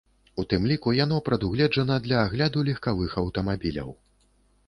У 0.43 0.43
тым 0.53 0.63
ліку 0.69 0.93
яно 0.99 1.19
прадугледжана 1.27 1.97
для 2.05 2.17
агляду 2.27 2.65
легкавых 2.69 3.11
аўтамабіляў. 3.23 3.89